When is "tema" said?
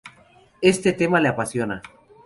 0.93-1.19